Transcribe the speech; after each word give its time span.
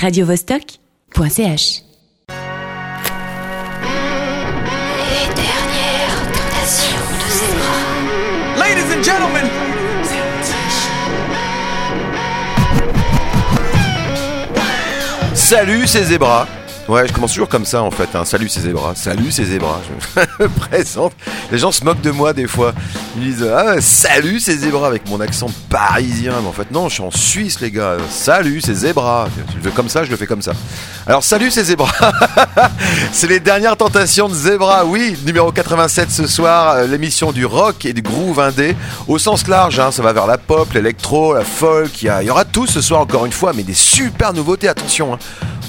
radiovostok.ch. 0.00 1.82
Les 4.98 5.26
dernières 5.34 6.22
tentations 6.32 7.08
de 7.18 7.28
Zebra. 7.30 7.76
Ladies 8.56 8.90
and 8.94 9.02
gentlemen, 9.02 9.46
Salut, 15.34 15.86
c'est 15.86 16.04
Zebra. 16.04 16.46
Ouais, 16.88 17.06
je 17.06 17.12
commence 17.12 17.32
toujours 17.32 17.50
comme 17.50 17.66
ça 17.66 17.82
en 17.82 17.90
fait. 17.90 18.08
hein. 18.14 18.24
Salut, 18.24 18.48
c'est 18.48 18.60
Zebra. 18.60 18.94
Salut, 18.94 19.30
c'est 19.30 19.44
Zebra. 19.44 19.78
Je 20.16 20.44
me 20.44 20.48
présente. 20.68 21.12
Les 21.52 21.58
gens 21.58 21.70
se 21.70 21.84
moquent 21.84 22.00
de 22.00 22.10
moi 22.10 22.32
des 22.32 22.46
fois. 22.46 22.72
Ils 23.18 23.24
disent 23.34 23.46
Ah, 23.54 23.78
salut, 23.80 24.40
c'est 24.40 24.56
Zebra 24.56 24.86
avec 24.86 25.06
mon 25.06 25.20
accent 25.20 25.48
parisien. 25.68 26.32
Mais 26.40 26.48
en 26.48 26.52
fait, 26.52 26.70
non, 26.70 26.88
je 26.88 26.94
suis 26.94 27.02
en 27.02 27.10
Suisse, 27.10 27.60
les 27.60 27.70
gars. 27.70 27.98
Salut, 28.10 28.62
c'est 28.64 28.72
Zebra. 28.72 29.28
Je 29.50 29.56
le 29.56 29.62
fais 29.64 29.70
comme 29.70 29.90
ça, 29.90 30.04
je 30.04 30.10
le 30.10 30.16
fais 30.16 30.26
comme 30.26 30.40
ça. 30.40 30.52
Alors, 31.06 31.22
salut, 31.22 31.50
c'est 31.50 31.64
Zebra. 31.64 31.90
c'est 33.12 33.26
les 33.26 33.40
dernières 33.40 33.76
tentations 33.76 34.30
de 34.30 34.34
Zebra. 34.34 34.86
Oui, 34.86 35.14
numéro 35.26 35.52
87 35.52 36.10
ce 36.10 36.26
soir. 36.26 36.76
euh, 36.76 36.86
L'émission 36.86 37.32
du 37.32 37.44
rock 37.44 37.84
et 37.84 37.92
du 37.92 38.00
groove 38.00 38.40
indé 38.40 38.74
au 39.08 39.18
sens 39.18 39.46
large. 39.46 39.78
hein. 39.78 39.90
Ça 39.92 40.02
va 40.02 40.14
vers 40.14 40.26
la 40.26 40.38
pop, 40.38 40.72
l'électro, 40.72 41.34
la 41.34 41.44
folk. 41.44 42.00
Il 42.02 42.06
y, 42.06 42.08
a- 42.08 42.22
il 42.22 42.26
y 42.28 42.30
aura 42.30 42.46
tout 42.46 42.66
ce 42.66 42.80
soir 42.80 43.02
encore 43.02 43.26
une 43.26 43.32
fois, 43.32 43.52
mais 43.54 43.62
des 43.62 43.74
super 43.74 44.32
nouveautés. 44.32 44.68
Attention. 44.68 45.12
hein. 45.12 45.18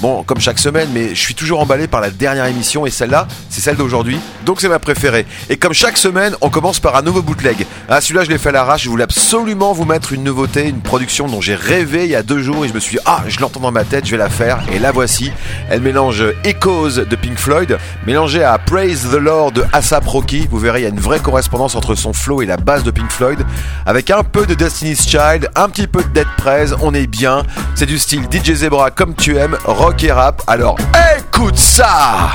Bon, 0.00 0.22
comme 0.22 0.40
chaque 0.40 0.58
semaine, 0.58 0.88
mais 0.94 1.10
je 1.10 1.20
suis 1.20 1.34
toujours 1.34 1.60
emballé 1.60 1.86
par 1.86 2.00
la 2.00 2.08
dernière 2.08 2.46
émission 2.46 2.86
et 2.86 2.90
celle-là, 2.90 3.28
c'est 3.50 3.60
celle 3.60 3.76
d'aujourd'hui. 3.76 4.18
Donc 4.46 4.62
c'est 4.62 4.68
ma 4.70 4.78
préférée. 4.78 5.26
Et 5.50 5.58
comme 5.58 5.74
chaque 5.74 5.98
semaine, 5.98 6.34
on 6.40 6.48
commence 6.48 6.80
par 6.80 6.96
un 6.96 7.02
nouveau 7.02 7.20
bootleg. 7.20 7.66
Ah, 7.86 8.00
celui-là, 8.00 8.24
je 8.24 8.30
l'ai 8.30 8.38
fait 8.38 8.48
à 8.48 8.52
l'arrache. 8.52 8.84
Je 8.84 8.88
voulais 8.88 9.04
absolument 9.04 9.74
vous 9.74 9.84
mettre 9.84 10.14
une 10.14 10.24
nouveauté, 10.24 10.66
une 10.66 10.80
production 10.80 11.26
dont 11.26 11.42
j'ai 11.42 11.54
rêvé 11.54 12.04
il 12.04 12.10
y 12.12 12.14
a 12.14 12.22
deux 12.22 12.40
jours 12.40 12.64
et 12.64 12.68
je 12.68 12.72
me 12.72 12.80
suis 12.80 12.96
dit, 12.96 13.02
ah, 13.04 13.24
je 13.28 13.40
l'entends 13.40 13.60
dans 13.60 13.72
ma 13.72 13.84
tête, 13.84 14.06
je 14.06 14.12
vais 14.12 14.16
la 14.16 14.30
faire. 14.30 14.60
Et 14.72 14.78
la 14.78 14.90
voici. 14.90 15.32
Elle 15.68 15.82
mélange 15.82 16.24
Echoes 16.44 17.04
de 17.04 17.16
Pink 17.16 17.36
Floyd, 17.36 17.76
mélangée 18.06 18.42
à 18.42 18.56
Praise 18.56 19.06
the 19.12 19.16
Lord 19.16 19.52
de 19.52 19.64
ASAP 19.70 20.06
Rocky. 20.06 20.48
Vous 20.50 20.58
verrez, 20.58 20.80
il 20.80 20.84
y 20.84 20.86
a 20.86 20.90
une 20.90 20.98
vraie 20.98 21.20
correspondance 21.20 21.74
entre 21.74 21.94
son 21.94 22.14
flow 22.14 22.40
et 22.40 22.46
la 22.46 22.56
base 22.56 22.84
de 22.84 22.90
Pink 22.90 23.10
Floyd. 23.10 23.44
Avec 23.84 24.10
un 24.10 24.22
peu 24.22 24.46
de 24.46 24.54
Destiny's 24.54 25.06
Child, 25.06 25.50
un 25.56 25.68
petit 25.68 25.86
peu 25.86 26.02
de 26.02 26.08
Dead 26.08 26.26
Prez, 26.38 26.72
on 26.80 26.94
est 26.94 27.06
bien. 27.06 27.42
C'est 27.74 27.84
du 27.84 27.98
style 27.98 28.22
DJ 28.32 28.54
Zebra 28.54 28.90
comme 28.90 29.14
tu 29.14 29.36
aimes, 29.36 29.58
rock 29.66 29.89
et 29.98 30.12
rap. 30.12 30.42
Alors 30.46 30.76
écoute 31.16 31.58
ça! 31.58 32.30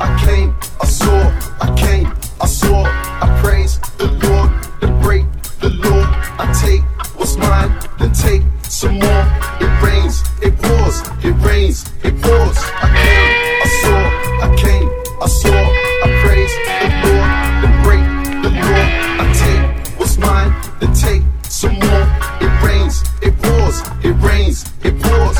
I 0.00 0.24
came, 0.24 0.54
I 0.82 0.86
saw, 0.86 1.32
I 1.60 1.74
came, 1.76 2.12
I 2.40 2.46
saw, 2.46 2.84
I 3.20 3.40
praise 3.42 3.80
the 3.98 4.06
Lord, 4.06 4.50
then 4.80 5.00
break 5.02 5.24
the 5.60 5.70
law. 5.70 6.04
I 6.38 6.52
take 6.52 6.82
what's 7.16 7.36
mine, 7.36 7.72
then 7.98 8.12
take 8.12 8.42
some 8.68 8.98
more. 8.98 9.24
It 9.60 9.70
rains, 9.82 10.22
it 10.42 10.56
pours, 10.60 11.02
it 11.22 11.34
rains, 11.44 11.84
it 12.02 12.20
pours. 12.22 12.58
I 12.82 12.88
came, 13.02 13.30
I 13.62 13.68
saw, 13.82 14.00
I 14.42 14.56
came, 14.56 14.88
I 15.22 15.26
saw, 15.26 15.56
I 16.02 16.08
praise 16.24 16.54
the 16.80 16.88
Lord, 17.04 17.30
then 17.62 17.74
break 17.82 18.04
the 18.42 18.50
law. 18.50 18.84
I 19.20 19.32
take 19.32 19.98
what's 19.98 20.16
mine, 20.18 20.52
then 20.80 20.92
take 20.92 21.22
some 21.48 21.74
more. 21.74 22.06
It 22.40 22.50
rains, 22.62 23.02
it 23.22 23.34
pours, 23.40 23.82
it 24.02 24.14
rains, 24.22 24.64
it 24.82 25.00
pours. 25.00 25.38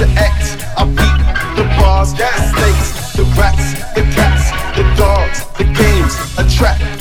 To 0.00 0.08
X, 0.12 0.56
I 0.78 0.84
beat 0.86 1.20
the 1.56 1.64
bars, 1.76 2.14
the 2.14 2.24
snakes, 2.48 3.12
the 3.12 3.24
rats, 3.36 3.74
the 3.92 4.00
cats, 4.16 4.48
the 4.74 4.84
dogs, 4.96 5.44
the 5.58 5.64
games, 5.64 6.14
attract, 6.38 6.80
protect 6.80 6.99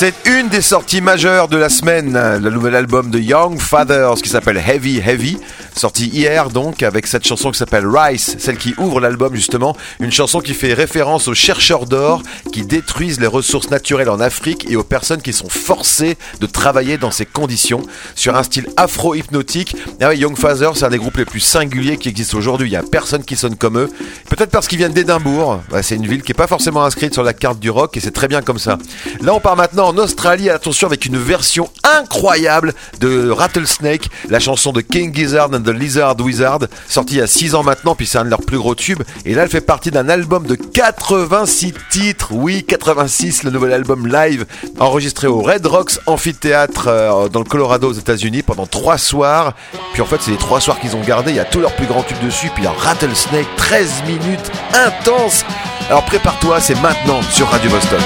C'est 0.00 0.28
une 0.28 0.37
des 0.50 0.62
sorties 0.62 1.00
majeures 1.00 1.48
de 1.48 1.56
la 1.56 1.68
semaine, 1.68 2.38
le 2.40 2.50
nouvel 2.50 2.74
album 2.74 3.10
de 3.10 3.18
Young 3.18 3.58
Fathers 3.58 4.14
qui 4.22 4.28
s'appelle 4.28 4.56
Heavy 4.56 4.98
Heavy, 4.98 5.36
sorti 5.74 6.06
hier 6.06 6.48
donc 6.48 6.82
avec 6.82 7.06
cette 7.06 7.26
chanson 7.26 7.50
qui 7.50 7.58
s'appelle 7.58 7.86
Rice, 7.86 8.36
celle 8.38 8.56
qui 8.56 8.74
ouvre 8.78 9.00
l'album 9.00 9.34
justement, 9.34 9.76
une 10.00 10.12
chanson 10.12 10.40
qui 10.40 10.54
fait 10.54 10.72
référence 10.72 11.28
aux 11.28 11.34
chercheurs 11.34 11.86
d'or 11.86 12.22
qui 12.52 12.62
détruisent 12.62 13.20
les 13.20 13.26
ressources 13.26 13.70
naturelles 13.70 14.08
en 14.08 14.20
Afrique 14.20 14.66
et 14.70 14.76
aux 14.76 14.84
personnes 14.84 15.20
qui 15.20 15.32
sont 15.32 15.48
forcées 15.48 16.16
de 16.40 16.46
travailler 16.46 16.98
dans 16.98 17.10
ces 17.10 17.26
conditions 17.26 17.82
sur 18.14 18.36
un 18.36 18.42
style 18.42 18.68
afro-hypnotique. 18.76 19.76
Ah 20.00 20.10
oui, 20.10 20.18
Young 20.18 20.36
Fathers, 20.36 20.76
c'est 20.76 20.84
un 20.86 20.90
des 20.90 20.98
groupes 20.98 21.16
les 21.18 21.24
plus 21.24 21.40
singuliers 21.40 21.98
qui 21.98 22.08
existent 22.08 22.38
aujourd'hui, 22.38 22.68
il 22.68 22.70
n'y 22.70 22.76
a 22.76 22.82
personne 22.82 23.24
qui 23.24 23.36
sonne 23.36 23.56
comme 23.56 23.78
eux, 23.78 23.90
peut-être 24.30 24.50
parce 24.50 24.66
qu'ils 24.68 24.78
viennent 24.78 24.92
d'Édimbourg, 24.92 25.60
c'est 25.82 25.96
une 25.96 26.06
ville 26.06 26.22
qui 26.22 26.32
est 26.32 26.34
pas 26.34 26.46
forcément 26.46 26.84
inscrite 26.84 27.12
sur 27.12 27.22
la 27.22 27.34
carte 27.34 27.58
du 27.58 27.70
rock 27.70 27.96
et 27.96 28.00
c'est 28.00 28.12
très 28.12 28.28
bien 28.28 28.40
comme 28.40 28.58
ça. 28.58 28.78
Là 29.20 29.34
on 29.34 29.40
part 29.40 29.56
maintenant 29.56 29.88
en 29.88 29.98
Australie, 29.98 30.37
attention 30.46 30.86
avec 30.86 31.04
une 31.04 31.18
version 31.18 31.68
incroyable 31.82 32.74
de 33.00 33.30
Rattlesnake, 33.30 34.08
la 34.28 34.38
chanson 34.38 34.72
de 34.72 34.80
King 34.80 35.12
Gizzard 35.12 35.50
and 35.52 35.62
the 35.62 35.70
Lizard 35.70 36.14
Wizard, 36.20 36.60
sortie 36.88 37.14
il 37.14 37.18
y 37.18 37.22
a 37.22 37.26
6 37.26 37.56
ans 37.56 37.64
maintenant, 37.64 37.94
puis 37.96 38.06
c'est 38.06 38.18
un 38.18 38.24
de 38.24 38.30
leurs 38.30 38.42
plus 38.42 38.58
gros 38.58 38.74
tubes. 38.74 39.02
Et 39.24 39.34
là, 39.34 39.42
elle 39.42 39.48
fait 39.48 39.60
partie 39.60 39.90
d'un 39.90 40.08
album 40.08 40.46
de 40.46 40.54
86 40.54 41.74
titres, 41.90 42.28
oui, 42.32 42.64
86, 42.64 43.42
le 43.42 43.50
nouvel 43.50 43.72
album 43.72 44.06
live, 44.06 44.46
enregistré 44.78 45.26
au 45.26 45.40
Red 45.40 45.66
Rocks 45.66 45.98
Amphithéâtre 46.06 46.86
euh, 46.86 47.28
dans 47.28 47.40
le 47.40 47.46
Colorado 47.46 47.88
aux 47.90 47.94
États-Unis 47.94 48.42
pendant 48.42 48.66
3 48.66 48.96
soirs. 48.98 49.54
Puis 49.92 50.02
en 50.02 50.06
fait, 50.06 50.18
c'est 50.20 50.30
les 50.30 50.36
3 50.36 50.60
soirs 50.60 50.78
qu'ils 50.78 50.94
ont 50.94 51.02
gardés, 51.02 51.32
il 51.32 51.36
y 51.36 51.40
a 51.40 51.44
tous 51.44 51.60
leurs 51.60 51.74
plus 51.74 51.86
grands 51.86 52.02
tubes 52.02 52.24
dessus, 52.24 52.50
puis 52.54 52.62
il 52.62 52.64
y 52.64 52.68
a 52.68 52.72
Rattlesnake, 52.72 53.48
13 53.56 54.04
minutes, 54.06 54.52
intense. 54.72 55.44
Alors 55.88 56.04
prépare-toi, 56.04 56.60
c'est 56.60 56.80
maintenant 56.80 57.20
sur 57.32 57.48
Radio 57.48 57.70
Vostok. 57.70 58.00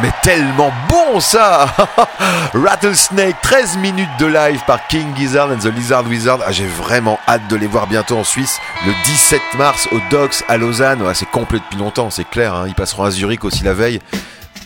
Mais 0.00 0.12
tellement 0.22 0.72
bon 0.88 1.20
ça 1.20 1.66
Rattlesnake, 2.54 3.36
13 3.42 3.76
minutes 3.78 4.08
de 4.18 4.26
live 4.26 4.60
par 4.66 4.86
King 4.88 5.14
Gizzard 5.16 5.50
and 5.50 5.58
the 5.58 5.66
Lizard 5.74 6.06
Wizard. 6.06 6.38
Ah, 6.46 6.52
j'ai 6.52 6.66
vraiment 6.66 7.18
hâte 7.28 7.48
de 7.48 7.56
les 7.56 7.66
voir 7.66 7.86
bientôt 7.86 8.18
en 8.18 8.24
Suisse, 8.24 8.58
le 8.86 8.92
17 9.04 9.40
mars 9.58 9.88
au 9.92 9.98
Docks 10.10 10.42
à 10.48 10.56
Lausanne. 10.56 11.02
C'est 11.14 11.30
complet 11.30 11.58
depuis 11.58 11.78
longtemps, 11.78 12.10
c'est 12.10 12.28
clair. 12.28 12.54
hein. 12.54 12.64
Ils 12.68 12.74
passeront 12.74 13.04
à 13.04 13.10
Zurich 13.10 13.44
aussi 13.44 13.64
la 13.64 13.74
veille. 13.74 14.00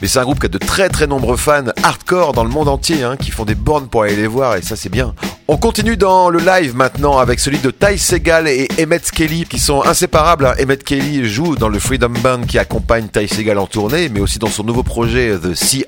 Mais 0.02 0.08
c'est 0.08 0.18
un 0.18 0.24
groupe 0.24 0.40
qui 0.40 0.46
a 0.46 0.48
de 0.48 0.58
très 0.58 0.88
très 0.88 1.06
nombreux 1.06 1.36
fans 1.36 1.64
hardcore 1.82 2.32
dans 2.32 2.44
le 2.44 2.50
monde 2.50 2.68
entier 2.68 3.02
hein, 3.02 3.16
qui 3.16 3.30
font 3.30 3.44
des 3.44 3.54
bornes 3.54 3.86
pour 3.88 4.02
aller 4.02 4.16
les 4.16 4.26
voir 4.26 4.56
et 4.56 4.62
ça 4.62 4.76
c'est 4.76 4.88
bien. 4.90 5.14
On 5.48 5.56
continue 5.58 5.96
dans 5.96 6.28
le 6.28 6.40
live 6.40 6.74
maintenant 6.74 7.18
avec 7.18 7.38
celui 7.38 7.58
de 7.58 7.70
Ty 7.70 7.98
Segal 7.98 8.48
et 8.48 8.66
Emmett 8.82 9.08
Kelly 9.12 9.44
qui 9.44 9.60
sont 9.60 9.82
inséparables. 9.84 10.44
hein. 10.46 10.54
Emmett 10.60 10.82
Kelly 10.82 11.24
joue 11.28 11.54
dans 11.54 11.68
le 11.68 11.78
Freedom 11.78 12.08
Band 12.10 12.40
qui 12.48 12.58
accompagne 12.58 13.06
Ty 13.06 13.28
Segal 13.28 13.58
en 13.58 13.66
tournée 13.68 14.08
mais 14.08 14.18
aussi 14.20 14.38
dans 14.40 14.48
son 14.48 14.64
nouveau 14.64 14.82
projet 14.82 15.36
The 15.38 15.54
CIA 15.54 15.86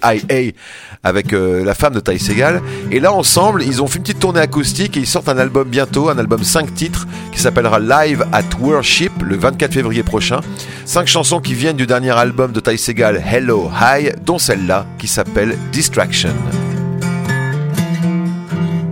avec 1.03 1.33
euh, 1.33 1.65
la 1.65 1.75
femme 1.75 1.95
de 1.95 2.01
Ty 2.01 2.19
Segal. 2.19 2.63
Et 2.93 3.01
là 3.01 3.13
ensemble 3.13 3.63
ils 3.65 3.83
ont 3.83 3.89
fait 3.89 3.97
une 3.99 4.05
petite 4.05 4.21
tournée 4.21 4.41
acoustique 4.41 4.97
et 4.97 5.01
ils 5.01 5.07
sortent 5.07 5.29
un 5.29 5.39
album 5.39 5.69
bientôt, 5.69 6.09
un 6.09 6.19
album 6.19 6.45
5 6.45 6.73
titres 6.75 7.07
qui 7.33 7.41
s'appellera 7.41 7.79
Live 7.81 8.25
at 8.33 8.45
Worship 8.61 9.13
le 9.23 9.37
24 9.37 9.75
février 9.75 10.03
prochain. 10.05 10.41
Cinq 10.85 11.09
chansons 11.09 11.41
qui 11.41 11.55
viennent 11.55 11.77
du 11.77 11.87
dernier 11.87 12.11
album 12.17 12.53
de 12.53 12.61
Ty 12.61 12.79
Segal 12.79 13.23
Hello 13.27 13.71
Hi 13.79 13.98
dont 14.25 14.39
celle-là 14.39 14.87
qui 14.99 15.09
s'appelle 15.09 15.57
Distraction. 15.73 16.35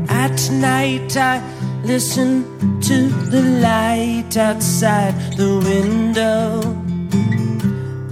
At 0.08 0.50
night 0.50 1.16
I 1.16 1.40
listen 1.84 2.44
to 2.82 3.08
the 3.30 3.42
light 3.60 4.36
outside 4.36 5.14
the 5.36 5.60
window. 5.64 6.60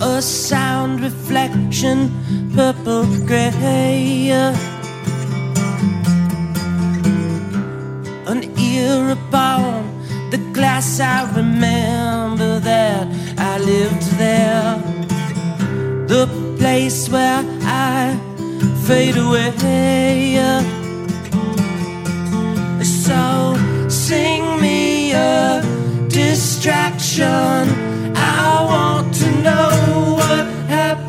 A 0.01 0.21
sound 0.21 1.01
reflection, 1.01 2.11
purple 2.55 3.07
gray. 3.27 4.31
An 8.27 8.43
ear 8.59 9.11
upon 9.11 9.85
the 10.31 10.39
glass, 10.53 11.01
I 11.01 11.31
remember 11.35 12.61
that 12.61 13.07
I 13.39 13.59
lived 13.59 14.19
there. 14.19 14.83
The 16.07 16.27
place 16.59 17.09
where 17.09 17.43
I 17.63 18.19
fade 18.87 19.17
away. 19.17 19.55
So 22.83 23.57
sing 23.89 24.61
me 24.61 25.13
a 25.13 25.63
distraction. 26.09 27.25
I 28.17 28.65
want 28.71 29.15
to 29.15 29.31
know 29.43 30.17
what 30.19 30.47
happens. 30.69 31.04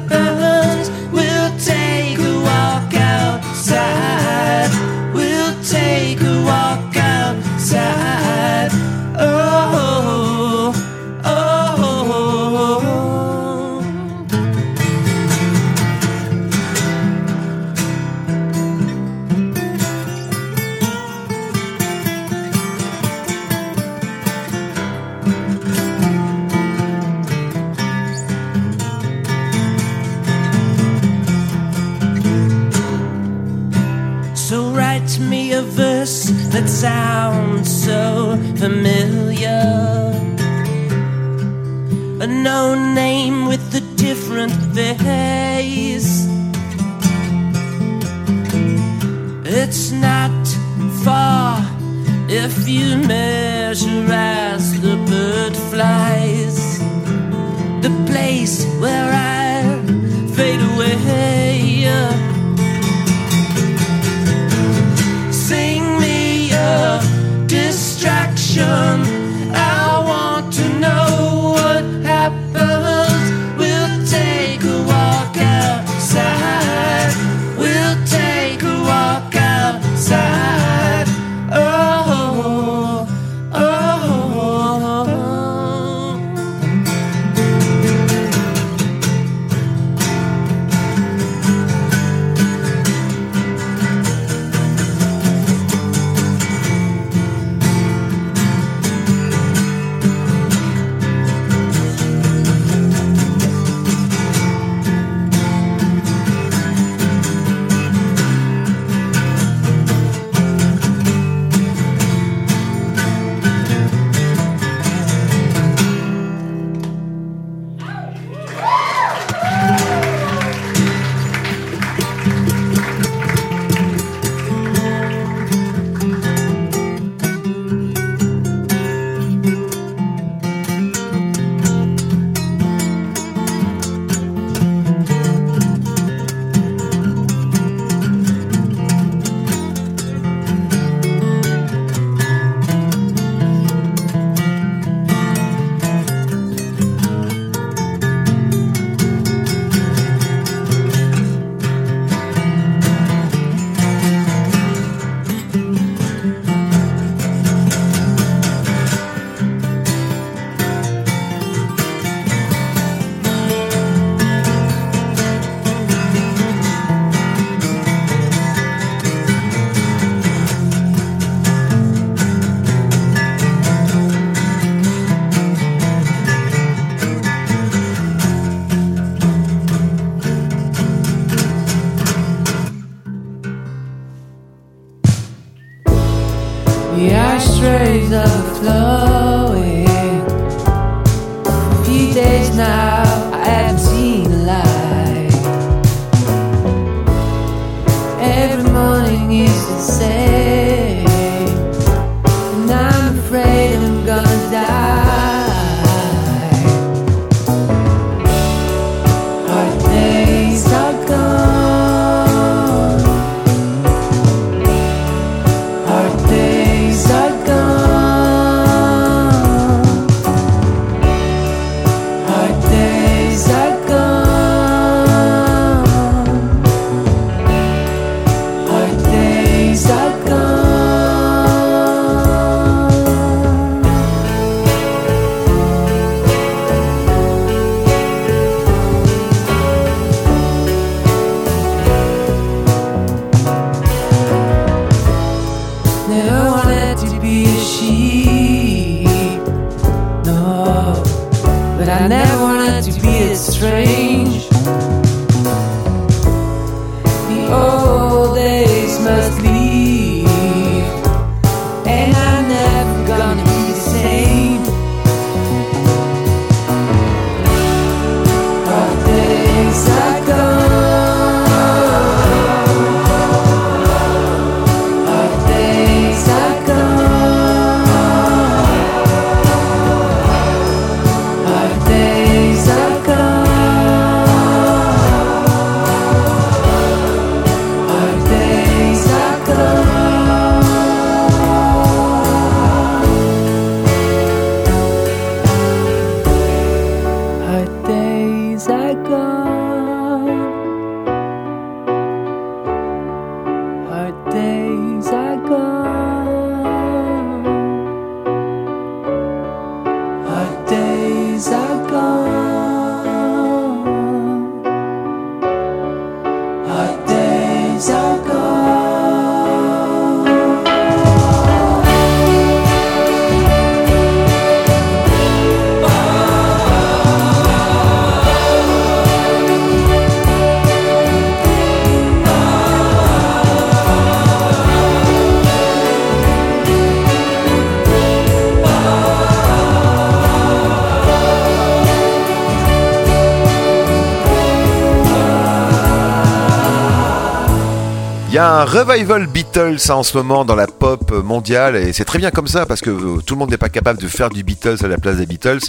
Y 348.35 348.37
a 348.37 348.51
un 348.51 348.65
revival 348.65 349.27
Beatles 349.27 349.77
en 349.89 350.03
ce 350.03 350.17
moment 350.17 350.43
dans 350.43 350.55
la 350.55 350.67
pop 350.67 351.09
mondiale 351.23 351.77
et 351.77 351.93
c'est 351.93 352.03
très 352.03 352.19
bien 352.19 352.31
comme 352.31 352.49
ça 352.49 352.65
parce 352.65 352.81
que 352.81 352.89
euh, 352.89 353.21
tout 353.25 353.35
le 353.35 353.39
monde 353.39 353.49
n'est 353.49 353.57
pas 353.57 353.69
capable 353.69 354.01
de 354.01 354.09
faire 354.09 354.29
du 354.29 354.43
Beatles 354.43 354.75
à 354.83 354.89
la 354.89 354.97
place 354.97 355.15
des 355.15 355.25
Beatles 355.25 355.61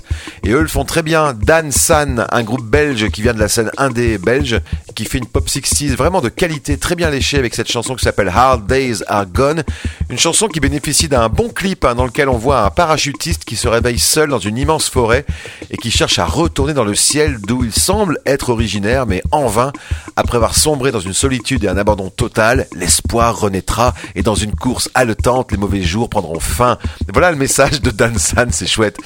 et 0.43 0.51
eux 0.51 0.63
le 0.63 0.67
font 0.67 0.85
très 0.85 1.05
bien. 1.05 1.33
Dan 1.33 1.71
San, 1.71 2.27
un 2.29 2.43
groupe 2.43 2.65
belge 2.65 3.09
qui 3.11 3.23
vient 3.23 3.35
de 3.35 3.39
la 3.39 3.47
scène 3.47 3.71
indé 3.77 4.19
belge, 4.19 4.61
qui 4.97 5.05
fait 5.05 5.19
une 5.19 5.27
pop 5.27 5.47
60s 5.47 5.95
vraiment 5.95 6.21
de 6.21 6.29
qualité, 6.29 6.77
très 6.77 6.97
bien 6.97 7.09
léchée 7.09 7.39
avec 7.39 7.55
cette 7.55 7.71
chanson 7.71 7.95
qui 7.95 8.05
s'appelle 8.05 8.33
Hard 8.35 8.67
Days 8.67 9.05
Are 9.07 9.27
Gone. 9.27 9.63
Une 10.11 10.19
chanson 10.19 10.49
qui 10.49 10.59
bénéficie 10.59 11.07
d'un 11.07 11.29
bon 11.29 11.51
clip 11.51 11.85
hein, 11.85 11.95
dans 11.95 12.07
lequel 12.07 12.29
on 12.29 12.37
voit 12.37 12.65
un 12.65 12.71
parachutiste 12.71 13.45
qui 13.45 13.55
se 13.55 13.69
réveille 13.69 14.01
seul 14.01 14.29
dans 14.29 14.41
une 14.41 14.59
immense 14.59 14.89
forêt 14.89 15.25
et 15.71 15.77
qui 15.77 15.93
cherche 15.93 16.19
à 16.19 16.25
retourner 16.25 16.75
dans 16.75 16.85
le 16.85 16.97
ciel 16.97 17.39
d'où 17.47 17.63
il 17.63 17.73
semble 17.73 18.19
être 18.27 18.49
originaire 18.49 19.07
mais 19.07 19.23
en 19.31 19.47
vain. 19.47 19.73
Après 20.17 20.37
avoir 20.37 20.57
sombré 20.57 20.91
dans 20.91 20.99
une 20.99 21.13
solitude 21.13 21.63
et 21.63 21.69
un 21.69 21.77
abandon 21.77 22.11
total, 22.11 22.56
l'espoir 22.75 23.39
renaîtra 23.39 23.95
et 24.15 24.23
dans 24.23 24.35
une 24.35 24.55
course 24.55 24.89
haletante, 24.95 25.53
les 25.53 25.59
mauvais 25.59 25.83
jours 25.83 26.09
prendront 26.09 26.41
fin. 26.41 26.79
Voilà 27.13 27.31
le 27.31 27.37
message 27.37 27.81
de 27.83 27.91
Dan 27.91 28.19
San, 28.19 28.51
c'est 28.53 28.67
chouette. 28.67 28.97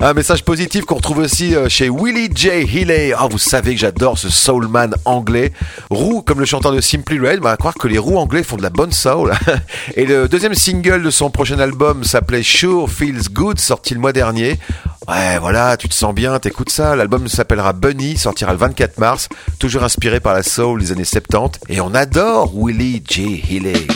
Un 0.00 0.14
message 0.14 0.44
positif 0.44 0.84
qu'on 0.84 0.96
retrouve 0.96 1.18
aussi 1.18 1.54
euh, 1.54 1.68
chez 1.68 1.88
Willie 1.88 2.30
J. 2.34 2.48
Healy. 2.48 3.12
Ah, 3.16 3.28
vous 3.30 3.38
savez 3.38 3.74
que 3.74 3.80
j'adore 3.80 4.18
ce 4.18 4.28
soulman 4.28 4.94
anglais. 5.04 5.52
Roux, 5.90 6.22
comme 6.22 6.40
le 6.40 6.46
chanteur 6.46 6.72
de 6.72 6.80
Simply 6.80 7.18
Red, 7.18 7.40
on 7.40 7.44
va 7.44 7.56
croire 7.56 7.74
que 7.74 7.88
les 7.88 7.98
roux 7.98 8.18
anglais 8.18 8.42
font 8.42 8.56
de 8.56 8.62
la 8.62 8.70
bonne 8.70 8.92
soul. 8.92 9.32
Et 9.96 10.06
le 10.06 10.28
deuxième 10.28 10.54
single 10.54 11.02
de 11.02 11.10
son 11.10 11.30
prochain 11.30 11.58
album 11.58 12.04
s'appelait 12.04 12.42
Sure 12.42 12.88
Feels 12.90 13.30
Good, 13.30 13.58
sorti 13.58 13.94
le 13.94 14.00
mois 14.00 14.12
dernier. 14.12 14.58
Ouais, 15.08 15.38
voilà, 15.38 15.78
tu 15.78 15.88
te 15.88 15.94
sens 15.94 16.14
bien, 16.14 16.38
t'écoutes 16.38 16.68
ça. 16.68 16.94
L'album 16.94 17.28
s'appellera 17.28 17.72
Bunny, 17.72 18.18
sortira 18.18 18.52
le 18.52 18.58
24 18.58 18.98
mars, 18.98 19.28
toujours 19.58 19.82
inspiré 19.82 20.20
par 20.20 20.34
la 20.34 20.42
soul 20.42 20.80
des 20.80 20.92
années 20.92 21.04
70. 21.04 21.60
Et 21.70 21.80
on 21.80 21.94
adore 21.94 22.54
Willie 22.54 23.02
J. 23.08 23.42
Healy. 23.48 23.88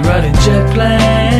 Riding 0.00 0.34
jet 0.34 0.74
planes. 0.74 1.37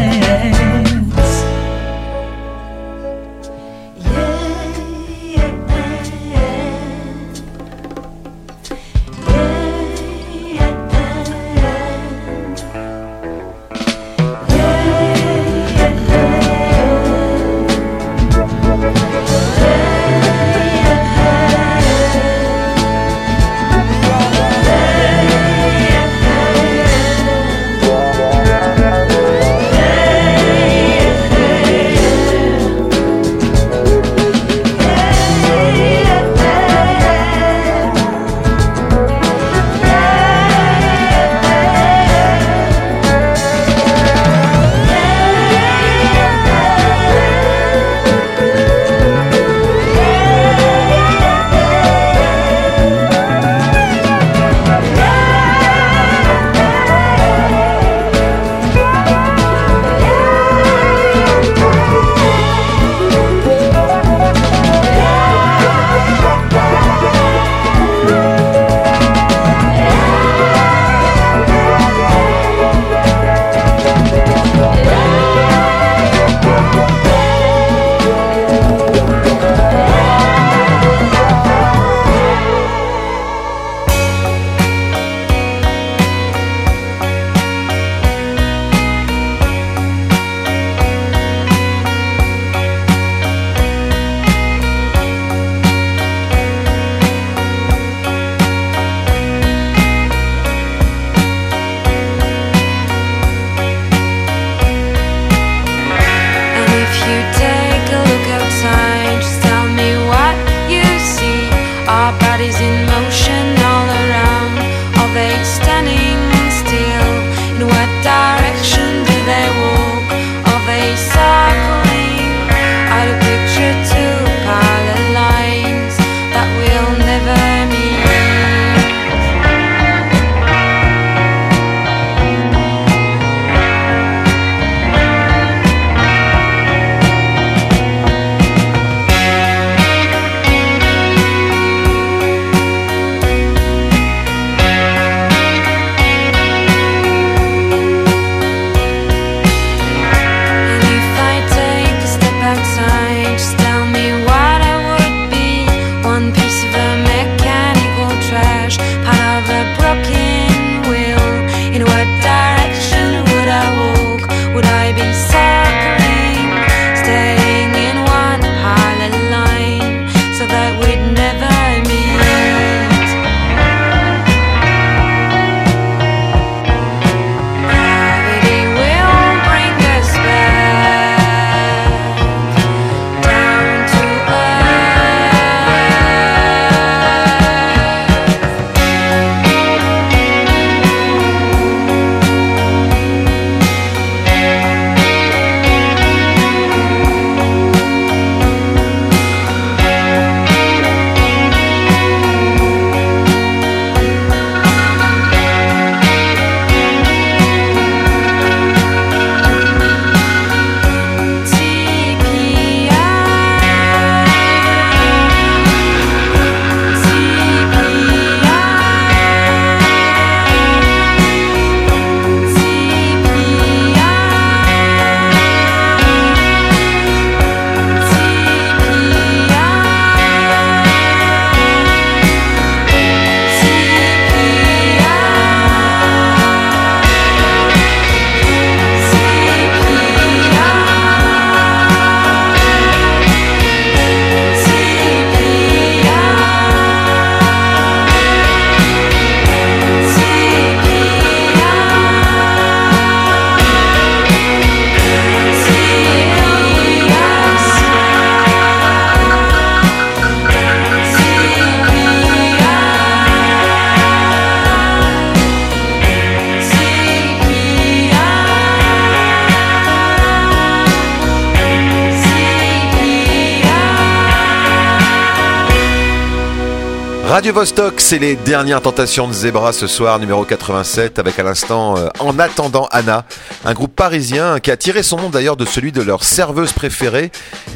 Radio 277.39 277.53
Vostok, 277.53 278.01
c'est 278.01 278.19
les 278.19 278.35
dernières 278.35 278.83
tentations 278.83 279.29
de 279.29 279.33
Zebra 279.33 279.73
ce 279.73 279.87
soir, 279.87 280.19
numéro 280.19 280.45
87, 280.45 281.21
avec 281.21 281.39
à 281.39 281.45
l'instant 281.45 281.97
euh, 281.97 282.09
En 282.19 282.37
attendant 282.41 282.89
Anna, 282.91 283.25
un 283.65 283.75
groupe 283.75 283.95
parisien 283.95 284.59
qui 284.59 284.73
a 284.73 284.77
tiré 284.77 285.05
son 285.05 285.19
nom 285.19 285.31
d'ailleurs 285.31 285.57
de 285.57 285.65
celui 285.65 285.93
de 285.93 286.03
leur 286.03 286.25
serveuse 286.25 286.73
préférée, 286.73 287.31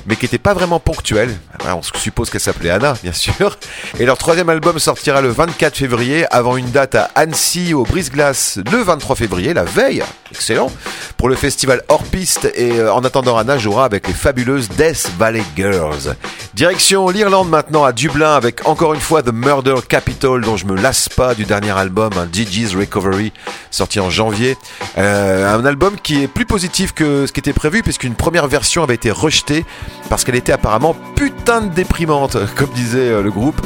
mais 0.07 0.17
qui 0.17 0.25
n'était 0.25 0.39
pas 0.39 0.53
vraiment 0.53 0.81
ponctuelle. 0.81 1.39
Alors, 1.65 1.79
on 1.79 1.99
suppose 1.99 2.31
qu'elle 2.31 2.41
s'appelait 2.41 2.71
Anna, 2.71 2.95
bien 3.03 3.13
sûr. 3.13 3.59
Et 4.01 4.05
leur 4.05 4.19
troisième 4.19 4.49
album 4.49 4.79
sortira 4.79 5.21
le 5.21 5.29
24 5.29 5.77
février, 5.77 6.27
avant 6.31 6.57
une 6.57 6.71
date 6.71 6.95
à 6.95 7.11
Annecy 7.15 7.73
au 7.75 7.85
Brise-Glace 7.85 8.59
le 8.71 8.83
23 8.83 9.17
février, 9.17 9.55
la 9.55 9.65
veille. 9.65 10.03
Excellent. 10.33 10.73
Pour 11.17 11.29
le 11.29 11.37
festival 11.37 11.83
hors 11.89 12.03
piste 12.05 12.51
et 12.55 12.79
euh, 12.79 12.93
En 12.93 13.05
attendant 13.05 13.37
Anna 13.37 13.59
jouera 13.59 13.85
avec 13.85 14.09
les 14.09 14.15
fabuleuses 14.15 14.69
Death 14.71 15.11
Valley 15.19 15.43
Girls. 15.57 16.17
Direction 16.55 17.09
l'Irlande 17.11 17.51
maintenant 17.51 17.85
à 17.85 17.93
Dublin 17.93 18.35
avec 18.35 18.67
encore 18.67 18.95
une 18.95 19.01
fois 19.01 19.23
The 19.23 19.33
Murder 19.33 19.77
Capital 19.87 20.41
dont 20.41 20.57
je 20.57 20.67
me 20.67 20.75
lasse 20.75 21.09
pas 21.09 21.35
du 21.35 21.45
dernier 21.45 21.71
album, 21.71 22.11
Gigi's 22.33 22.75
Recovery 22.75 23.33
sorti 23.71 24.01
en 24.01 24.11
janvier. 24.11 24.57
Euh, 24.99 25.55
un 25.55 25.65
album 25.65 25.97
qui 26.03 26.23
est 26.23 26.29
plus 26.29 26.47
positif 26.47 26.93
que 26.93 27.27
ce 27.27 27.33
qui 27.33 27.41
était 27.41 27.53
prévu 27.53 27.83
puisqu'une 27.83 28.15
première 28.15 28.49
version 28.49 28.83
avait 28.83 28.95
été 28.95 29.11
rejetée 29.11 29.65
parce 30.09 30.25
qu'elle 30.25 30.37
était 30.37 30.53
apparemment 30.53 30.97
putain 31.15 31.52
déprimante 31.61 32.37
comme 32.57 32.71
disait 32.71 33.11
euh, 33.11 33.23
le 33.23 33.31
groupe. 33.31 33.61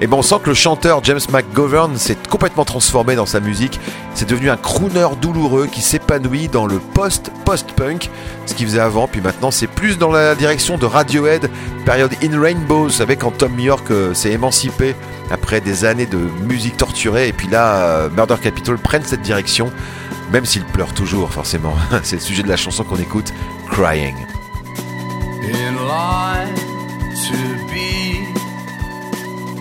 Et 0.00 0.06
ben 0.06 0.18
on 0.18 0.22
sent 0.22 0.36
que 0.42 0.50
le 0.50 0.54
chanteur 0.54 1.02
James 1.04 1.20
McGovern 1.32 1.96
s'est 1.96 2.18
complètement 2.28 2.64
transformé 2.64 3.14
dans 3.14 3.24
sa 3.24 3.40
musique. 3.40 3.80
C'est 4.14 4.28
devenu 4.28 4.50
un 4.50 4.56
crooner 4.56 5.06
douloureux 5.20 5.66
qui 5.66 5.80
s'épanouit 5.80 6.48
dans 6.48 6.66
le 6.66 6.78
post-post-punk, 6.78 8.10
ce 8.44 8.54
qu'il 8.54 8.66
faisait 8.66 8.80
avant. 8.80 9.08
Puis 9.08 9.22
maintenant, 9.22 9.50
c'est 9.50 9.66
plus 9.66 9.96
dans 9.96 10.10
la 10.10 10.34
direction 10.34 10.76
de 10.76 10.84
Radiohead, 10.84 11.50
période 11.86 12.12
In 12.22 12.38
Rainbow. 12.38 12.84
Vous 12.84 12.90
savez, 12.90 13.16
quand 13.16 13.30
Tom 13.30 13.58
York 13.58 13.90
euh, 13.90 14.12
s'est 14.12 14.32
émancipé 14.32 14.94
après 15.30 15.60
des 15.60 15.84
années 15.84 16.06
de 16.06 16.18
musique 16.46 16.76
torturée. 16.76 17.28
Et 17.28 17.32
puis 17.32 17.48
là, 17.48 17.76
euh, 17.76 18.08
Murder 18.10 18.36
Capital 18.42 18.76
prennent 18.76 19.04
cette 19.04 19.22
direction, 19.22 19.70
même 20.30 20.44
s'il 20.44 20.64
pleure 20.64 20.92
toujours, 20.92 21.30
forcément. 21.30 21.74
c'est 22.02 22.16
le 22.16 22.22
sujet 22.22 22.42
de 22.42 22.48
la 22.48 22.56
chanson 22.56 22.84
qu'on 22.84 22.96
écoute, 22.96 23.32
Crying. 23.70 24.14
To 27.24 27.66
be 27.66 28.26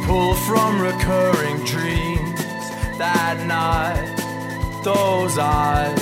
pulled 0.06 0.38
from 0.40 0.82
recurring 0.82 1.64
dreams. 1.64 2.42
That 2.98 3.46
night 3.48 4.82
those 4.84 5.38
eyes 5.38 6.00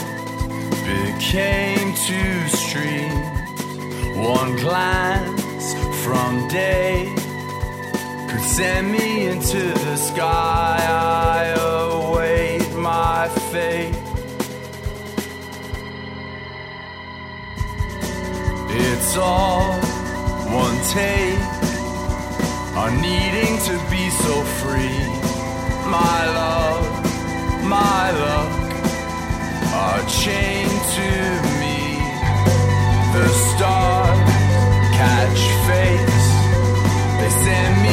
became 0.84 1.94
two 1.94 2.48
streams. 2.48 4.18
One 4.18 4.56
glance 4.56 5.74
from 6.04 6.48
day 6.48 7.14
could 8.30 8.42
send 8.42 8.92
me 8.92 9.28
into 9.28 9.62
the 9.86 9.96
sky. 9.96 10.80
I 10.90 11.54
await 11.60 12.74
my 12.76 13.30
fate. 13.52 13.96
It's 18.70 19.18
all 19.18 19.93
one 20.54 20.78
take 20.94 21.40
on 22.78 23.02
needing 23.02 23.58
to 23.68 23.76
be 23.90 24.10
so 24.24 24.36
free. 24.62 25.00
My 25.90 26.20
love, 26.40 26.86
my 27.68 28.04
luck 28.24 28.54
are 29.84 30.04
chained 30.22 30.82
to 30.98 31.10
me. 31.62 31.80
The 33.16 33.28
stars 33.50 34.30
catch 35.00 35.42
face. 35.68 36.28
They 37.20 37.32
send 37.46 37.74
me 37.88 37.93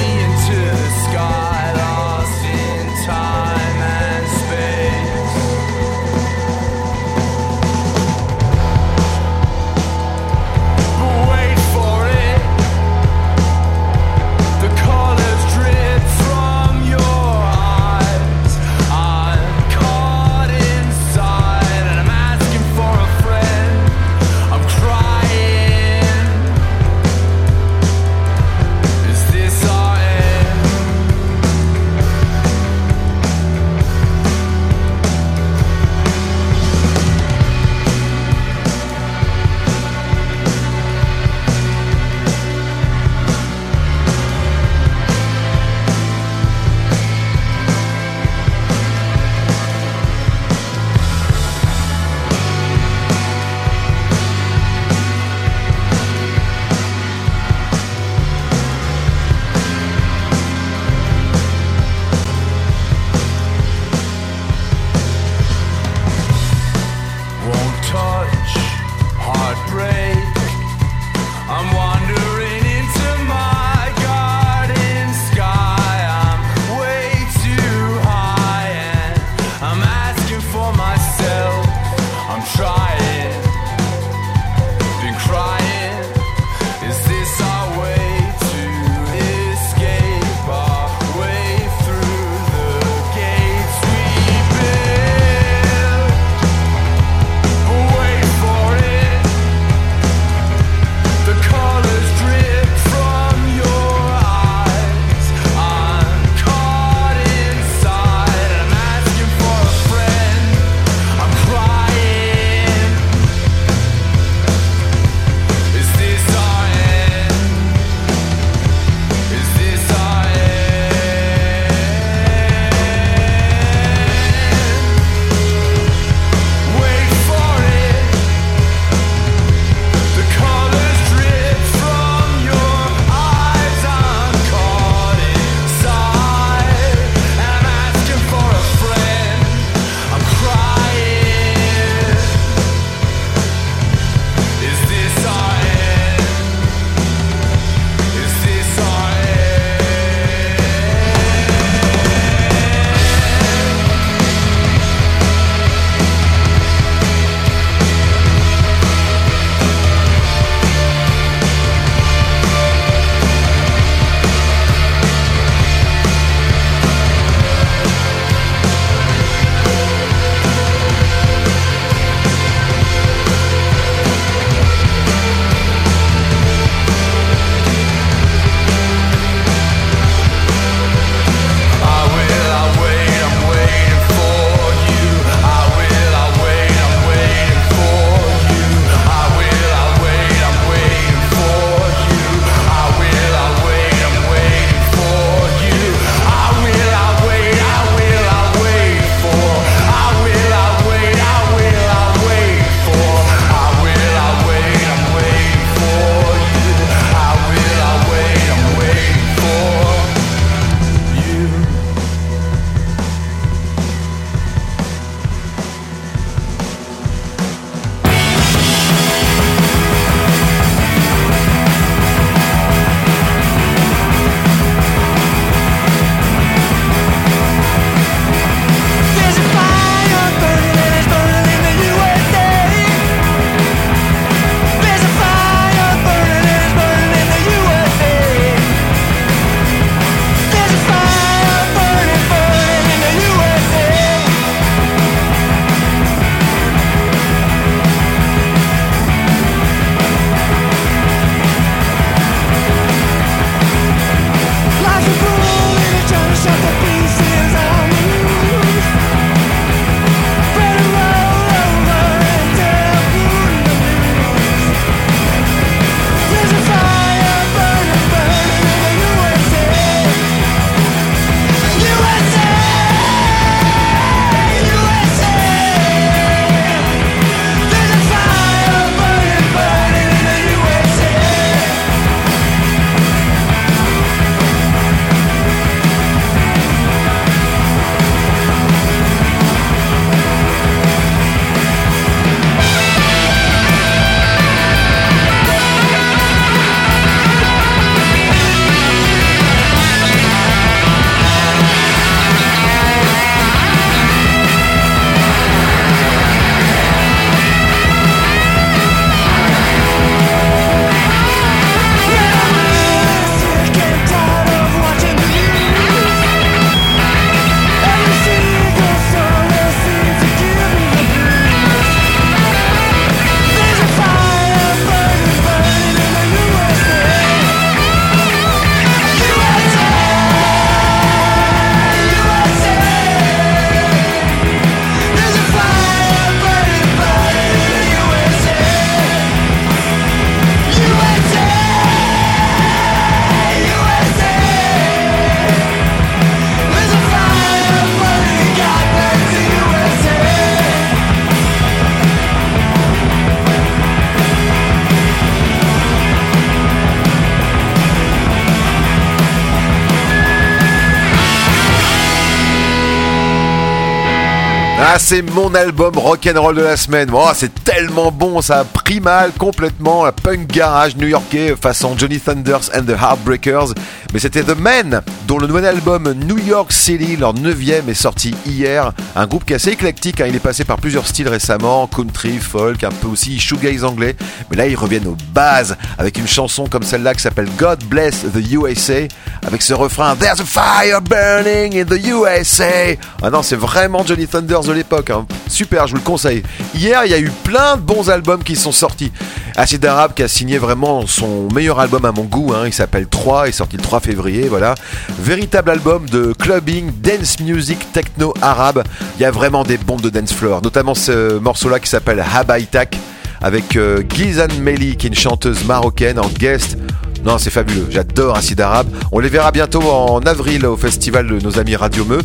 c'est 365.11 365.23
mon 365.23 365.53
album 365.57 365.99
rock'n'roll 365.99 366.55
de 366.55 366.63
la 366.63 366.77
semaine. 366.77 367.11
Oh, 367.13 367.31
c'est 367.35 367.65
tellement 367.65 368.13
bon, 368.13 368.41
ça 368.41 368.61
a 368.61 368.65
pris 368.65 369.01
mal 369.01 369.33
complètement. 369.37 370.05
Un 370.05 370.13
punk 370.13 370.47
garage 370.47 370.95
new-yorkais 370.95 371.57
façon 371.61 371.99
Johnny 371.99 372.21
Thunders 372.21 372.71
and 372.77 372.85
the 372.85 372.91
Heartbreakers. 372.91 373.75
Mais 374.13 374.21
c'était 374.21 374.45
The 374.45 374.57
Men, 374.57 375.03
dont 375.27 375.39
le 375.39 375.49
nouvel 375.49 375.65
album 375.65 376.13
New 376.13 376.39
York 376.39 376.71
City, 376.71 377.17
leur 377.17 377.35
neuvième, 377.35 377.89
est 377.89 377.95
sorti 377.95 378.37
hier. 378.47 378.93
Un 379.17 379.27
groupe 379.27 379.45
qui 379.45 379.53
est 379.53 379.57
assez 379.57 379.71
éclectique. 379.71 380.21
hein. 380.21 380.27
Il 380.29 380.37
est 380.37 380.41
passé 380.41 380.65
par 380.65 380.77
plusieurs 380.79 381.07
styles 381.07 381.29
récemment 381.29 381.87
country, 381.89 382.39
folk, 382.39 382.85
un 382.85 382.91
peu 382.91 383.09
aussi 383.09 383.41
shoegaze 383.41 383.85
anglais. 383.85 384.15
Mais 384.51 384.57
là, 384.57 384.67
ils 384.67 384.77
reviennent 384.77 385.09
aux 385.09 385.17
bases 385.35 385.77
avec 385.99 386.17
une 386.17 386.29
chanson 386.29 386.67
comme 386.69 386.85
celle-là 386.85 387.15
qui 387.15 387.21
s'appelle 387.23 387.49
God 387.59 387.83
Bless 387.85 388.21
the 388.33 388.53
USA. 388.53 389.09
Avec 389.47 389.63
ce 389.63 389.75
refrain 389.75 390.15
There's 390.17 390.41
a 390.41 390.45
fire 390.45 391.01
burning 391.03 391.77
in 391.81 391.85
the 391.85 392.01
USA. 392.07 392.95
Ah 393.23 393.31
non, 393.31 393.43
c'est 393.43 393.57
vraiment 393.57 394.05
Johnny 394.07 394.27
Thunders 394.29 394.63
de 394.65 394.73
l'époque. 394.73 395.11
hein. 395.11 395.27
Super, 395.49 395.87
je 395.89 395.93
vous 395.93 395.99
le 395.99 396.05
conseille. 396.05 396.43
Hier, 396.75 397.05
il 397.05 397.11
y 397.11 397.15
a 397.15 397.19
eu 397.19 397.31
plein 397.43 397.77
de 397.77 397.83
bons 397.83 398.11
albums 398.11 398.45
qui 398.45 398.55
sont 398.55 398.73
sortis. 398.73 399.11
Acid 399.57 399.85
Arab 399.85 400.15
qui 400.15 400.23
a 400.23 400.29
signé 400.29 400.59
vraiment 400.59 401.07
son 401.07 401.49
meilleur 401.53 401.81
album 401.81 402.05
à 402.05 402.13
mon 402.13 402.23
goût. 402.23 402.53
hein. 402.55 402.63
Il 402.67 402.73
s'appelle 402.73 403.09
3, 403.09 403.47
il 403.47 403.49
est 403.49 403.53
sorti 403.53 403.77
le 403.77 403.83
3 403.83 403.99
février. 404.01 404.47
Voilà. 404.49 404.77
Véritable 405.19 405.71
album 405.71 406.09
de 406.09 406.33
clubbing, 406.39 406.93
dance 407.03 407.41
music, 407.41 407.93
techno 407.93 408.33
arabe. 408.41 408.85
Il 409.19 409.23
y 409.23 409.25
a 409.25 409.31
vraiment 409.31 409.65
des 409.65 409.77
bombes 409.77 410.01
de 410.01 410.11
dance 410.11 410.33
floor. 410.33 410.63
Notamment 410.63 410.95
ce 410.95 411.39
morceau-là 411.39 411.81
qui 411.81 411.89
s'appelle 411.89 412.25
Habaitak 412.35 412.97
avec 413.43 413.77
euh, 413.77 414.03
Gizan 414.09 414.49
Meli 414.61 414.97
qui 414.97 415.07
est 415.07 415.11
une 415.11 415.17
chanteuse 415.17 415.65
marocaine 415.65 416.19
en 416.19 416.29
guest. 416.29 416.77
Non, 417.25 417.39
c'est 417.39 417.51
fabuleux. 417.51 417.87
J'adore 417.91 418.37
Acid 418.37 418.61
Arabe. 418.61 418.89
On 419.13 419.19
les 419.19 419.29
verra 419.29 419.51
bientôt 419.51 419.83
en 419.83 420.21
avril 420.21 420.65
au 420.65 420.77
festival 420.77 421.27
de 421.27 421.39
nos 421.41 421.59
amis 421.59 421.77
Radio 421.77 422.05
Meux. 422.05 422.23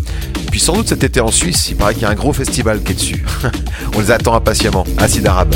Puis 0.52 0.60
sans 0.60 0.74
doute 0.74 0.88
cet 0.88 1.04
été 1.04 1.20
en 1.20 1.32
Suisse. 1.32 1.68
Il 1.70 1.76
paraît 1.76 1.94
qu'il 1.94 2.04
y 2.04 2.06
a 2.06 2.10
un 2.10 2.16
gros 2.16 2.34
festival 2.34 2.82
qui 2.82 2.94
est 2.94 2.96
dessus. 2.96 3.26
On 3.96 4.00
les 4.00 4.12
attend 4.12 4.36
impatiemment. 4.36 4.86
Acid 4.98 5.28
Arabe. 5.28 5.54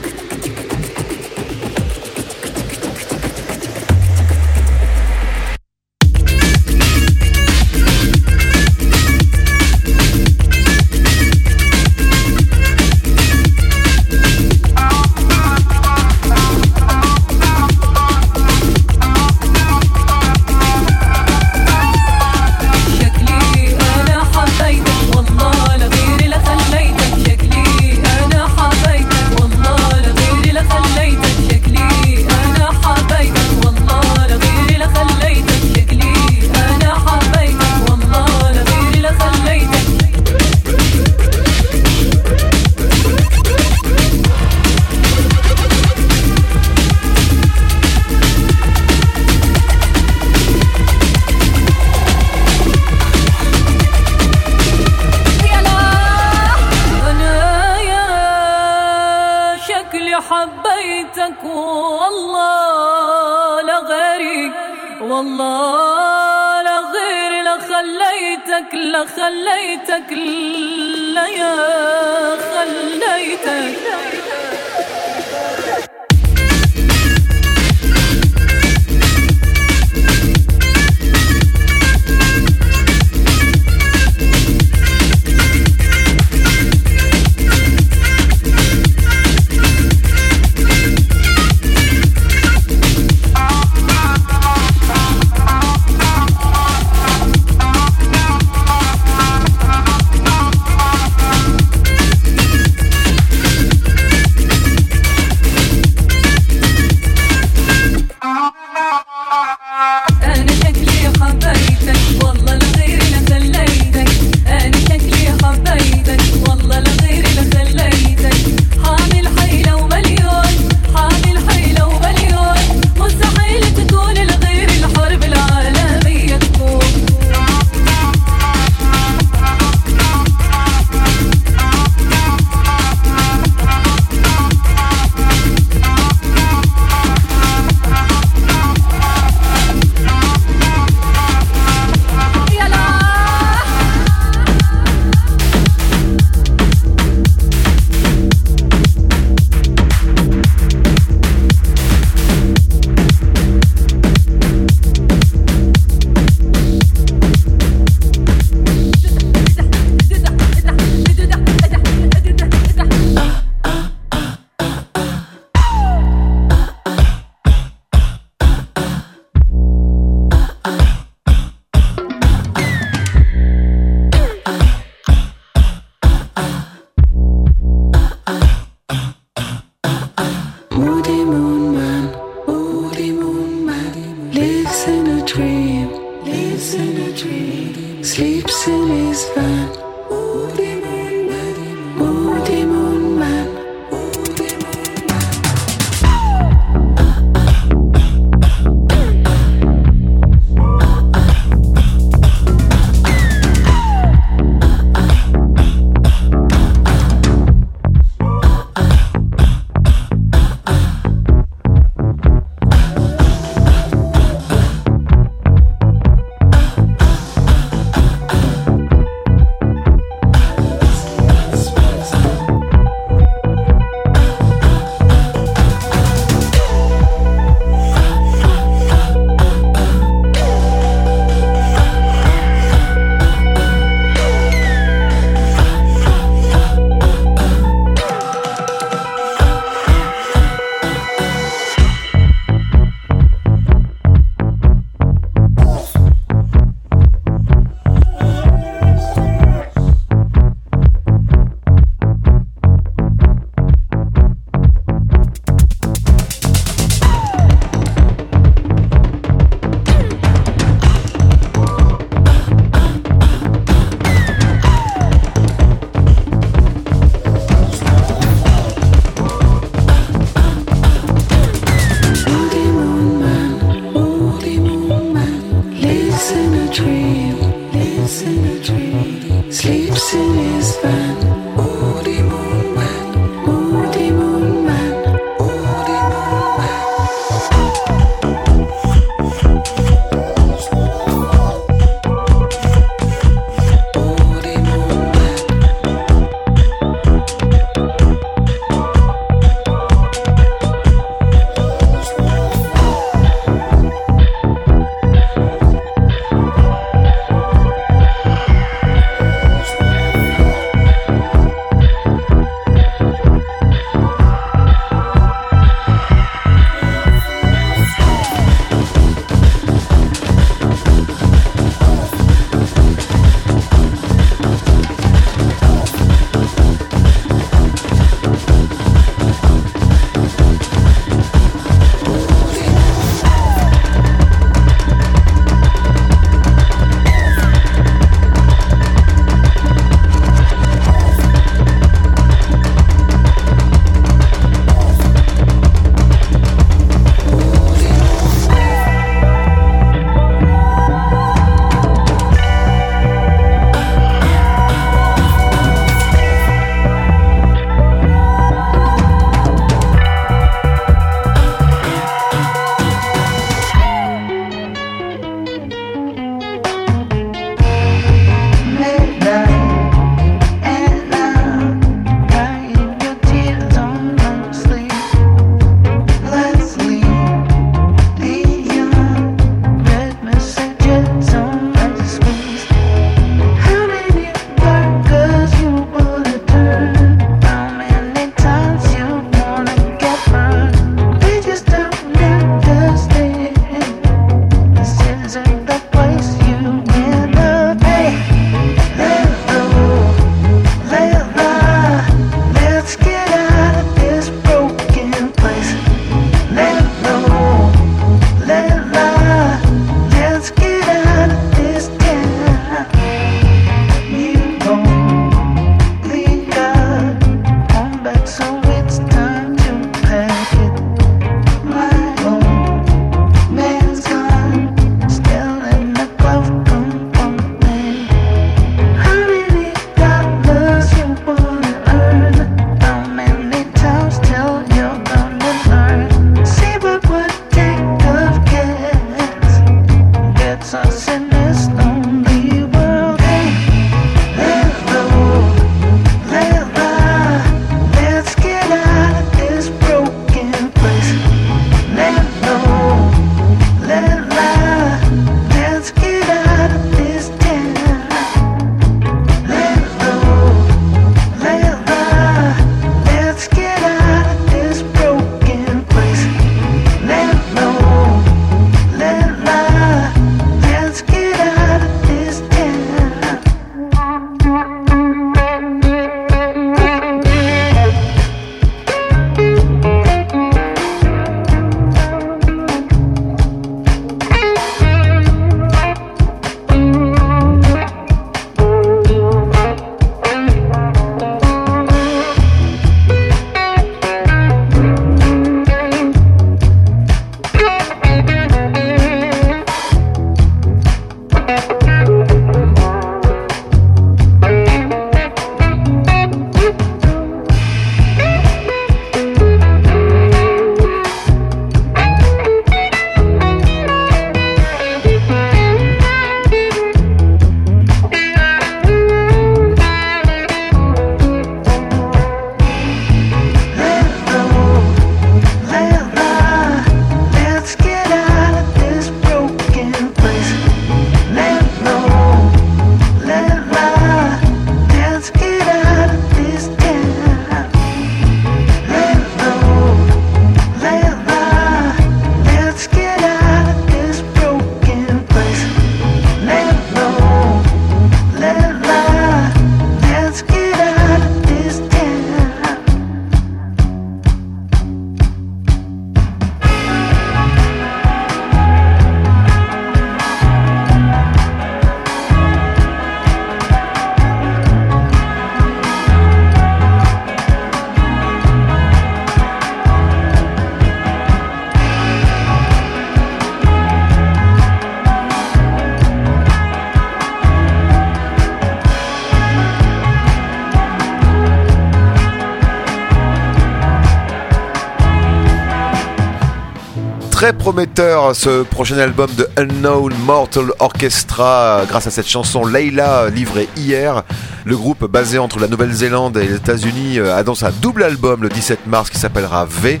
Prometteur 587.58 588.34
ce 588.34 588.62
prochain 588.62 588.98
album 588.98 589.28
de 589.36 589.48
Unknown 589.56 590.12
Mortal 590.24 590.72
Orchestra 590.78 591.84
grâce 591.88 592.06
à 592.06 592.10
cette 592.10 592.28
chanson 592.28 592.64
Layla 592.64 593.30
livrée 593.30 593.68
hier. 593.76 594.22
Le 594.64 594.76
groupe 594.76 595.04
basé 595.10 595.38
entre 595.38 595.58
la 595.58 595.68
Nouvelle-Zélande 595.68 596.36
et 596.36 596.46
les 596.46 596.54
États-Unis 596.54 597.18
euh, 597.18 597.36
annonce 597.36 597.62
un 597.62 597.70
double 597.80 598.04
album 598.04 598.42
le 598.42 598.48
17 598.48 598.86
mars 598.86 599.10
qui 599.10 599.18
s'appellera 599.18 599.66
V. 599.66 600.00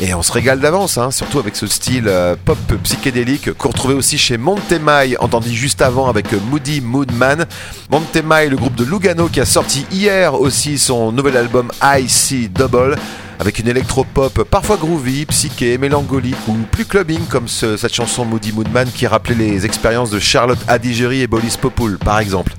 Et 0.00 0.14
on 0.14 0.22
se 0.22 0.32
régale 0.32 0.60
d'avance, 0.60 0.98
hein, 0.98 1.10
surtout 1.10 1.38
avec 1.38 1.56
ce 1.56 1.66
style 1.66 2.04
euh, 2.06 2.36
pop 2.44 2.58
psychédélique 2.84 3.52
qu'on 3.54 3.70
retrouvait 3.70 3.94
aussi 3.94 4.16
chez 4.16 4.36
Montemai, 4.36 5.16
entendu 5.18 5.52
juste 5.52 5.82
avant 5.82 6.08
avec 6.08 6.26
Moody 6.50 6.80
Moodman. 6.80 7.46
Montemai, 7.90 8.48
le 8.48 8.56
groupe 8.56 8.76
de 8.76 8.84
Lugano 8.84 9.28
qui 9.28 9.40
a 9.40 9.44
sorti 9.44 9.86
hier 9.90 10.34
aussi 10.34 10.78
son 10.78 11.12
nouvel 11.12 11.36
album 11.36 11.70
IC 11.82 12.52
Double 12.52 12.96
avec 13.38 13.58
une 13.58 13.68
électropop 13.68 14.42
parfois 14.44 14.76
groovy, 14.76 15.26
psyché, 15.26 15.78
mélancolique 15.78 16.36
ou 16.48 16.54
plus 16.70 16.84
clubbing 16.84 17.24
comme 17.28 17.48
ce- 17.48 17.76
cette 17.76 17.94
chanson 17.94 18.24
Moody 18.24 18.52
Moodman 18.52 18.88
qui 18.92 19.06
rappelait 19.06 19.34
les 19.34 19.64
expériences 19.66 20.10
de 20.10 20.18
Charlotte 20.18 20.58
Adigéry 20.68 21.20
et 21.22 21.26
Boris 21.26 21.56
Popoul 21.56 21.98
par 21.98 22.18
exemple. 22.18 22.52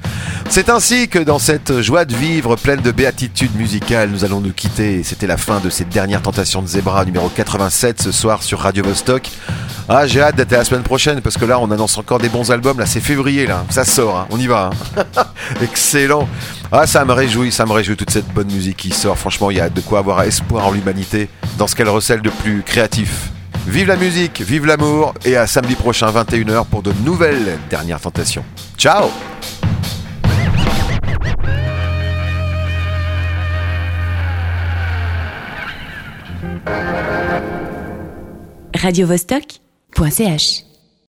C'est 0.50 0.70
ainsi 0.70 1.08
que 1.10 1.20
dans 1.20 1.38
cette 1.38 1.82
joie 1.82 2.06
de 2.06 2.16
vivre 2.16 2.56
pleine 2.56 2.82
de 2.82 2.92
béatitude 2.92 3.56
musicale, 3.56 4.10
nous 4.10 4.26
allons 4.26 4.42
nous 4.42 4.52
quitter. 4.54 5.04
C'était 5.04 5.28
la 5.28 5.38
fin 5.38 5.60
de 5.60 5.70
cette 5.70 5.90
dernière 5.90 6.22
tentation 6.24 6.62
de 6.64 6.68
Zebra 6.68 7.06
numéro 7.06 7.30
87 7.30 8.02
ce 8.02 8.12
soir 8.12 8.42
sur 8.42 8.60
Radio 8.60 8.84
Vostok. 8.84 9.30
Ah, 9.88 10.08
j'ai 10.08 10.22
hâte 10.22 10.36
d'être 10.36 10.52
la 10.52 10.64
semaine 10.64 10.84
prochaine 10.84 11.22
parce 11.22 11.38
que 11.38 11.46
là, 11.46 11.60
on 11.60 11.70
annonce 11.72 11.98
encore 11.98 12.20
des 12.20 12.30
bons 12.30 12.52
albums. 12.52 12.80
Là, 12.80 12.86
c'est 12.86 13.00
février, 13.00 13.46
là. 13.48 13.64
Ça 13.70 13.86
sort, 13.86 14.18
hein. 14.18 14.28
on 14.32 14.40
y 14.40 14.48
va. 14.48 14.70
hein. 14.98 15.04
Excellent. 15.62 16.28
Ah, 16.72 16.86
ça 16.86 17.04
me 17.04 17.14
réjouit, 17.14 17.52
ça 17.52 17.66
me 17.66 17.72
réjouit 17.72 17.98
toute 17.98 18.12
cette 18.12 18.28
bonne 18.28 18.52
musique 18.52 18.78
qui 18.78 18.92
sort. 18.92 19.18
Franchement, 19.18 19.50
il 19.50 19.58
y 19.58 19.60
a 19.60 19.70
de 19.70 19.82
quoi 19.82 20.00
avoir 20.00 20.22
espoir 20.22 20.68
en 20.68 20.72
l'humanité 20.72 21.28
dans 21.58 21.66
ce 21.66 21.76
qu'elle 21.76 21.90
recèle 21.90 22.22
de 22.22 22.30
plus 22.30 22.62
créatif. 22.62 23.32
Vive 23.68 23.88
la 23.88 23.96
musique, 23.96 24.42
vive 24.42 24.66
l'amour 24.66 25.14
et 25.26 25.36
à 25.36 25.48
samedi 25.48 25.76
prochain 25.76 26.12
21h 26.12 26.66
pour 26.66 26.84
de 26.84 26.94
nouvelles 27.04 27.58
dernières 27.70 28.00
tentations. 28.00 28.44
Ciao 28.78 29.10